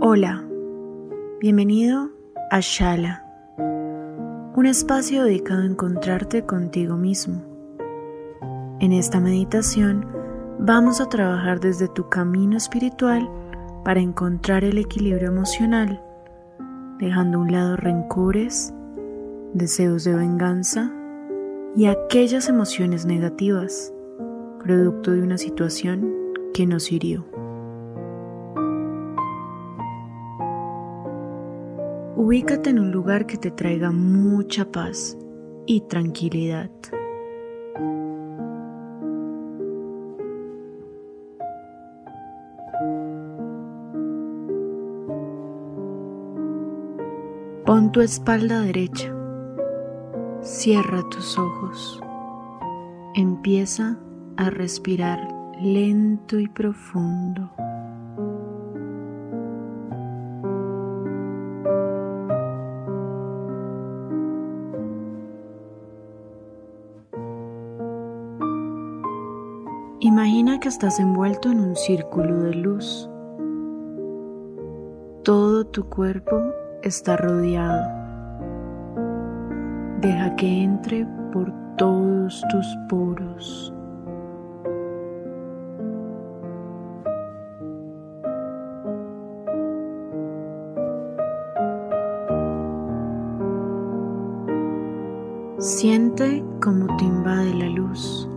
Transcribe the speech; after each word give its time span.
Hola, 0.00 0.44
bienvenido 1.40 2.10
a 2.50 2.58
Shala, 2.60 3.24
un 4.56 4.66
espacio 4.66 5.24
dedicado 5.24 5.62
a 5.62 5.66
encontrarte 5.66 6.44
contigo 6.44 6.96
mismo. 6.96 7.42
En 8.80 8.92
esta 8.92 9.20
meditación 9.20 10.06
vamos 10.58 11.00
a 11.00 11.08
trabajar 11.08 11.60
desde 11.60 11.86
tu 11.88 12.08
camino 12.08 12.56
espiritual 12.56 13.30
para 13.84 14.00
encontrar 14.00 14.64
el 14.64 14.78
equilibrio 14.78 15.28
emocional, 15.28 16.02
dejando 16.98 17.38
a 17.38 17.42
un 17.42 17.52
lado 17.52 17.76
rencores, 17.76 18.74
deseos 19.52 20.02
de 20.02 20.16
venganza 20.16 20.92
y 21.76 21.86
aquellas 21.86 22.48
emociones 22.48 23.06
negativas, 23.06 23.92
producto 24.62 25.12
de 25.12 25.22
una 25.22 25.38
situación 25.38 26.12
que 26.52 26.66
nos 26.66 26.90
hirió. 26.90 27.33
Ubícate 32.16 32.70
en 32.70 32.78
un 32.78 32.92
lugar 32.92 33.26
que 33.26 33.36
te 33.36 33.50
traiga 33.50 33.90
mucha 33.90 34.70
paz 34.70 35.18
y 35.66 35.80
tranquilidad. 35.82 36.70
Pon 47.66 47.90
tu 47.90 48.00
espalda 48.00 48.60
derecha. 48.60 49.12
Cierra 50.40 51.02
tus 51.10 51.36
ojos. 51.36 52.00
Empieza 53.14 53.98
a 54.36 54.50
respirar 54.50 55.26
lento 55.60 56.38
y 56.38 56.46
profundo. 56.46 57.50
Que 70.64 70.70
estás 70.70 70.98
envuelto 70.98 71.50
en 71.50 71.60
un 71.60 71.76
círculo 71.76 72.44
de 72.44 72.54
luz. 72.54 73.10
Todo 75.22 75.66
tu 75.66 75.86
cuerpo 75.90 76.40
está 76.82 77.18
rodeado. 77.18 77.86
Deja 80.00 80.34
que 80.36 80.62
entre 80.62 81.06
por 81.34 81.52
todos 81.76 82.42
tus 82.50 82.66
poros. 82.88 83.74
Siente 95.58 96.42
cómo 96.62 96.86
te 96.96 97.04
invade 97.04 97.52
la 97.52 97.68
luz. 97.68 98.30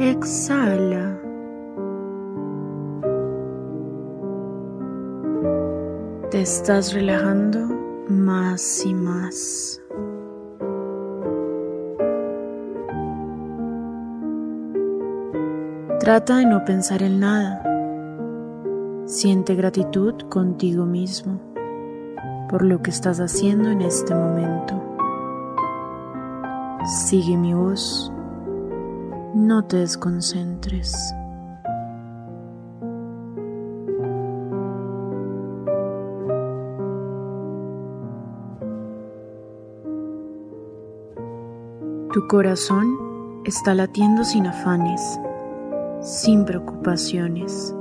Exhala. 0.00 1.20
Te 6.30 6.40
estás 6.40 6.94
relajando 6.94 7.68
más 8.08 8.86
y 8.86 8.94
más. 8.94 9.82
Trata 15.98 16.38
de 16.38 16.46
no 16.46 16.64
pensar 16.64 17.02
en 17.02 17.20
nada. 17.20 17.62
Siente 19.04 19.54
gratitud 19.54 20.14
contigo 20.30 20.86
mismo 20.86 21.38
por 22.48 22.64
lo 22.64 22.80
que 22.80 22.90
estás 22.90 23.20
haciendo 23.20 23.68
en 23.68 23.82
este 23.82 24.14
momento. 24.14 24.82
Sigue 26.86 27.36
mi 27.36 27.52
voz. 27.52 28.10
No 29.34 29.64
te 29.64 29.76
desconcentres. 29.76 30.92
Tu 42.12 42.26
corazón 42.26 42.98
está 43.44 43.72
latiendo 43.72 44.24
sin 44.24 44.48
afanes, 44.48 45.00
sin 46.00 46.44
preocupaciones. 46.44 47.72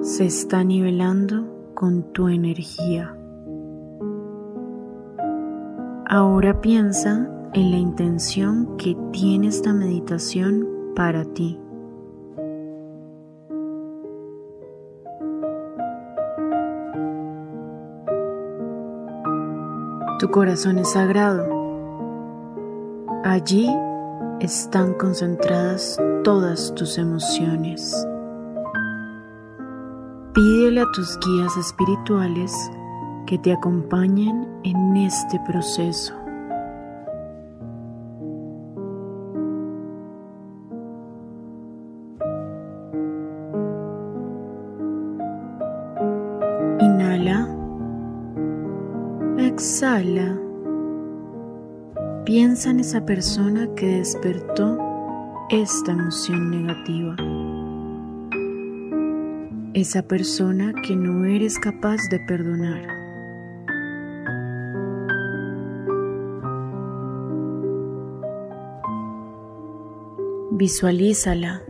Se 0.00 0.24
está 0.24 0.64
nivelando 0.64 1.44
con 1.74 2.04
tu 2.14 2.28
energía. 2.28 3.14
Ahora 6.08 6.58
piensa 6.62 7.28
en 7.54 7.70
la 7.70 7.78
intención 7.78 8.76
que 8.76 8.96
tiene 9.12 9.48
esta 9.48 9.72
meditación 9.72 10.66
para 10.94 11.24
ti. 11.24 11.58
Tu 20.18 20.28
corazón 20.30 20.78
es 20.78 20.90
sagrado. 20.90 21.46
Allí 23.22 23.68
están 24.40 24.94
concentradas 24.94 25.96
todas 26.24 26.74
tus 26.74 26.98
emociones. 26.98 27.94
Pídele 30.34 30.80
a 30.80 30.86
tus 30.92 31.18
guías 31.20 31.56
espirituales 31.56 32.52
que 33.26 33.38
te 33.38 33.52
acompañen 33.52 34.48
en 34.64 34.96
este 34.96 35.40
proceso. 35.46 36.17
Piensa 52.24 52.70
en 52.70 52.78
esa 52.78 53.04
persona 53.04 53.68
que 53.74 53.86
despertó 53.86 54.78
esta 55.50 55.90
emoción 55.90 56.50
negativa. 56.52 57.16
Esa 59.74 60.02
persona 60.02 60.72
que 60.86 60.94
no 60.94 61.24
eres 61.24 61.58
capaz 61.58 61.96
de 62.10 62.20
perdonar. 62.28 62.86
Visualízala. 70.52 71.62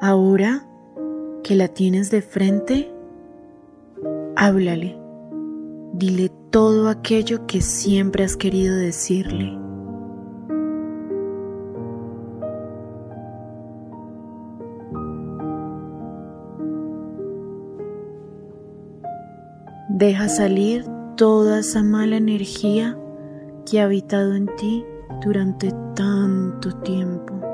Ahora 0.00 0.69
que 1.50 1.56
la 1.56 1.66
tienes 1.66 2.12
de 2.12 2.22
frente, 2.22 2.94
háblale. 4.36 4.96
Dile 5.94 6.30
todo 6.52 6.88
aquello 6.88 7.44
que 7.48 7.60
siempre 7.60 8.22
has 8.22 8.36
querido 8.36 8.76
decirle. 8.76 9.58
Deja 19.88 20.28
salir 20.28 20.84
toda 21.16 21.58
esa 21.58 21.82
mala 21.82 22.16
energía 22.16 22.96
que 23.68 23.80
ha 23.80 23.86
habitado 23.86 24.36
en 24.36 24.46
ti 24.54 24.84
durante 25.20 25.72
tanto 25.96 26.70
tiempo. 26.82 27.49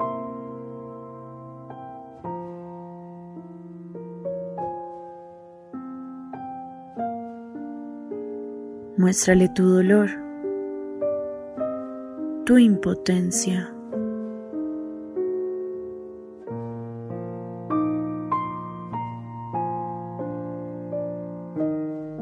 Muéstrale 9.07 9.49
tu 9.49 9.63
dolor, 9.63 10.09
tu 12.45 12.59
impotencia. 12.59 13.73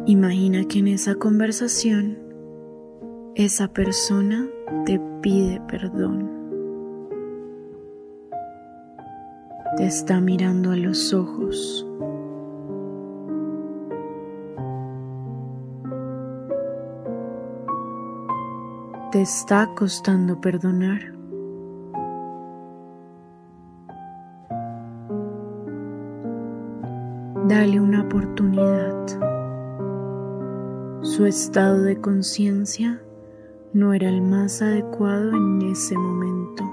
Imagina 0.05 0.67
que 0.69 0.81
en 0.81 0.89
esa 0.89 1.15
conversación 1.15 2.19
esa 3.35 3.69
persona 3.69 4.47
te 4.85 5.01
pide 5.23 5.63
perdón. 5.67 6.29
Te 9.79 9.87
está 9.87 10.21
mirando 10.21 10.73
a 10.73 10.77
los 10.77 11.15
ojos. 11.15 11.87
Te 19.15 19.23
está 19.23 19.71
costando 19.77 20.41
perdonar. 20.41 21.01
Dale 27.47 27.79
una 27.79 28.03
oportunidad. 28.03 29.07
Su 31.03 31.27
estado 31.27 31.83
de 31.83 32.01
conciencia 32.01 33.01
no 33.73 33.95
era 33.95 34.09
el 34.09 34.21
más 34.21 34.61
adecuado 34.61 35.31
en 35.31 35.63
ese 35.63 35.97
momento. 35.97 36.65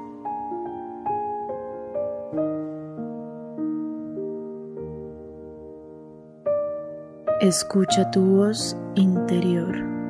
Escucha 7.40 8.10
tu 8.10 8.26
voz 8.38 8.76
interior. 8.96 10.00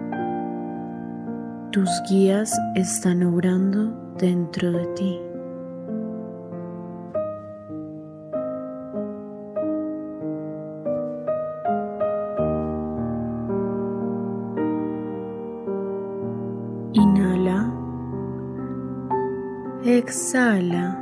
Tus 1.72 1.90
guías 2.10 2.52
están 2.76 3.24
obrando 3.24 3.94
dentro 4.18 4.74
de 4.74 4.86
ti. 4.88 5.22
Inhala. 16.92 17.74
Exhala. 19.86 21.02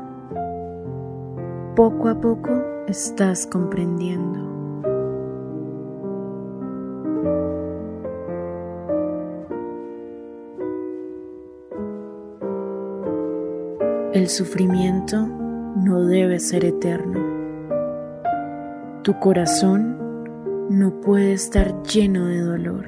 Poco 1.75 2.09
a 2.09 2.21
poco 2.21 2.51
estás 2.87 3.47
comprendiendo. 3.47 4.48
Sufrimiento 14.29 15.25
no 15.25 16.05
debe 16.05 16.39
ser 16.39 16.63
eterno. 16.63 17.19
Tu 19.01 19.17
corazón 19.19 19.97
no 20.69 21.01
puede 21.01 21.33
estar 21.33 21.81
lleno 21.81 22.27
de 22.27 22.41
dolor. 22.41 22.85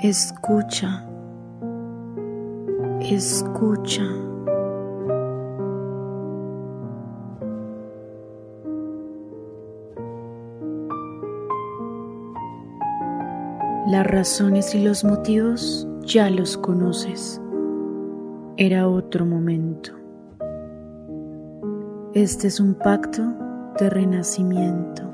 Escucha, 0.00 1.04
escucha. 3.02 4.27
Las 13.88 14.06
razones 14.06 14.74
y 14.74 14.82
los 14.84 15.02
motivos 15.02 15.88
ya 16.02 16.28
los 16.28 16.58
conoces. 16.58 17.40
Era 18.58 18.86
otro 18.86 19.24
momento. 19.24 19.92
Este 22.12 22.48
es 22.48 22.60
un 22.60 22.74
pacto 22.74 23.22
de 23.80 23.88
renacimiento, 23.88 25.04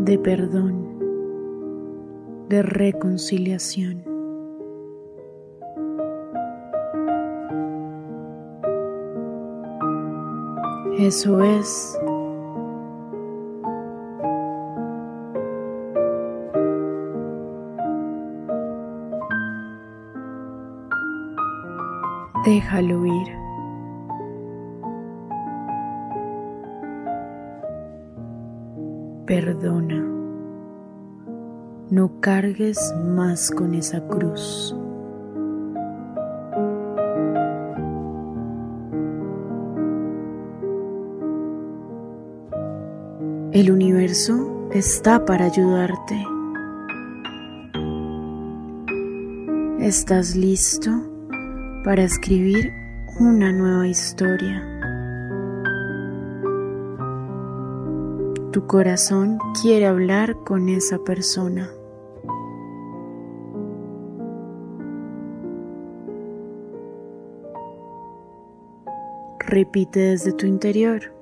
de 0.00 0.18
perdón 0.18 0.82
de 2.48 2.62
reconciliación. 2.62 4.02
Eso 10.98 11.42
es 11.42 11.98
déjalo 22.44 23.06
ir. 23.06 23.28
Perdona 29.26 30.12
no 31.92 32.20
cargues 32.20 32.94
más 33.04 33.50
con 33.50 33.74
esa 33.74 34.00
cruz. 34.08 34.74
El 43.52 43.70
universo 43.70 44.70
está 44.72 45.26
para 45.26 45.44
ayudarte. 45.44 46.24
¿Estás 49.80 50.34
listo 50.34 51.11
para 51.84 52.04
escribir 52.04 52.72
una 53.18 53.52
nueva 53.52 53.88
historia? 53.88 54.68
Tu 58.52 58.66
corazón 58.66 59.38
quiere 59.60 59.86
hablar 59.86 60.36
con 60.44 60.68
esa 60.68 60.98
persona. 60.98 61.70
Repite 69.40 70.00
desde 70.00 70.32
tu 70.32 70.46
interior. 70.46 71.14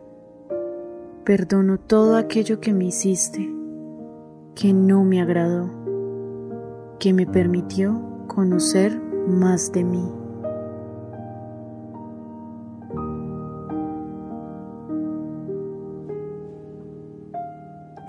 Perdono 1.24 1.78
todo 1.78 2.16
aquello 2.16 2.60
que 2.60 2.72
me 2.72 2.86
hiciste, 2.86 3.50
que 4.54 4.72
no 4.72 5.04
me 5.04 5.20
agradó, 5.22 5.70
que 6.98 7.12
me 7.12 7.26
permitió 7.26 8.00
conocer 8.26 9.00
más 9.26 9.72
de 9.72 9.84
mí. 9.84 10.19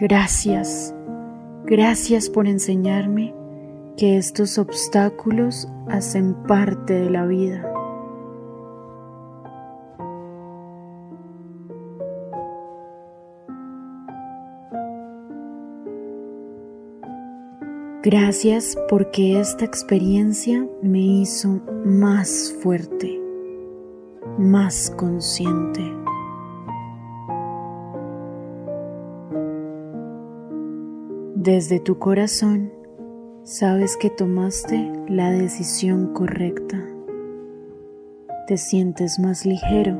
Gracias, 0.01 0.95
gracias 1.63 2.27
por 2.27 2.47
enseñarme 2.47 3.35
que 3.97 4.17
estos 4.17 4.57
obstáculos 4.57 5.67
hacen 5.89 6.33
parte 6.47 6.93
de 6.93 7.09
la 7.11 7.27
vida. 7.27 7.71
Gracias 18.01 18.75
porque 18.89 19.39
esta 19.39 19.65
experiencia 19.65 20.67
me 20.81 20.97
hizo 20.97 21.61
más 21.85 22.51
fuerte, 22.63 23.21
más 24.39 24.89
consciente. 24.97 26.00
Desde 31.43 31.79
tu 31.79 31.97
corazón 31.97 32.71
sabes 33.41 33.97
que 33.97 34.11
tomaste 34.11 34.91
la 35.07 35.31
decisión 35.31 36.13
correcta. 36.13 36.77
te 38.47 38.57
sientes 38.57 39.17
más 39.17 39.43
ligero, 39.43 39.97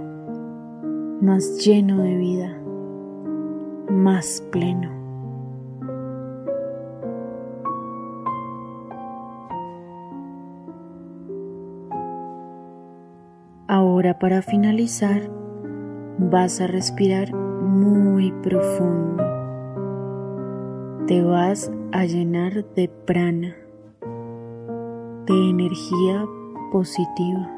más 1.20 1.66
lleno 1.66 2.04
de 2.04 2.16
vida, 2.16 2.62
más 3.90 4.44
pleno. 4.52 4.92
Ahora 13.68 14.20
para 14.20 14.44
finalizar, 14.44 15.24
vas 16.20 16.62
a 16.62 16.68
respirar 16.68 17.34
muy 17.34 18.32
profundo. 18.44 19.11
Te 21.08 21.22
vas 21.24 21.72
a 21.92 22.06
llenar 22.06 22.64
de 22.76 22.88
prana, 23.06 23.56
de 25.26 25.50
energía 25.50 26.26
positiva. 26.72 27.50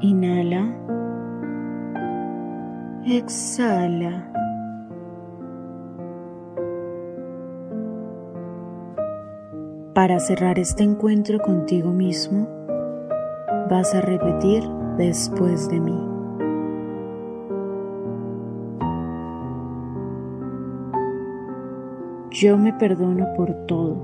Inhala. 0.00 0.72
Exhala. 3.06 4.30
Para 9.94 10.18
cerrar 10.20 10.58
este 10.58 10.82
encuentro 10.82 11.38
contigo 11.38 11.90
mismo, 11.90 12.46
vas 13.70 13.94
a 13.94 14.00
repetir 14.00 14.62
después 14.96 15.68
de 15.68 15.80
mí. 15.80 16.14
Yo 22.30 22.58
me 22.58 22.72
perdono 22.72 23.32
por 23.36 23.54
todo. 23.66 23.96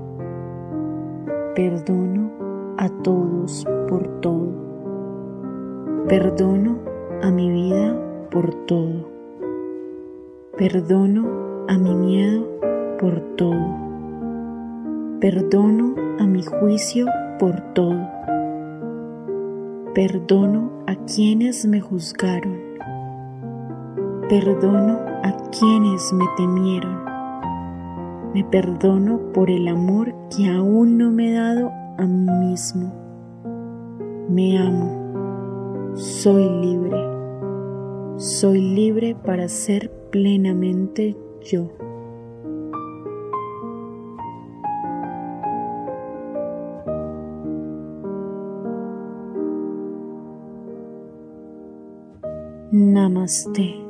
Perdono 1.53 2.31
a 2.77 2.87
todos 3.03 3.65
por 3.89 4.07
todo. 4.21 4.47
Perdono 6.07 6.77
a 7.21 7.29
mi 7.29 7.51
vida 7.51 7.93
por 8.31 8.53
todo. 8.65 9.09
Perdono 10.57 11.65
a 11.67 11.77
mi 11.77 11.93
miedo 11.93 12.47
por 12.99 13.19
todo. 13.35 13.75
Perdono 15.19 15.95
a 16.17 16.25
mi 16.25 16.43
juicio 16.43 17.07
por 17.37 17.59
todo. 17.73 17.99
Perdono 19.93 20.71
a 20.87 20.95
quienes 21.03 21.65
me 21.65 21.81
juzgaron. 21.81 22.57
Perdono 24.29 24.99
a 25.21 25.49
quienes 25.49 26.13
me 26.13 26.23
temieron. 26.37 27.03
Me 28.33 28.45
perdono 28.45 29.19
por 29.33 29.49
el 29.49 29.67
amor 29.67 30.15
que 30.33 30.47
aún 30.49 30.97
no 30.97 31.11
me 31.11 31.31
he 31.31 31.33
dado 31.33 31.71
a 31.97 32.05
mí 32.05 32.31
mismo. 32.47 32.93
Me 34.29 34.57
amo. 34.59 35.91
Soy 35.95 36.47
libre. 36.47 36.97
Soy 38.15 38.61
libre 38.61 39.13
para 39.13 39.49
ser 39.49 39.91
plenamente 40.09 41.17
yo. 41.41 41.67
Namaste. 53.01 53.80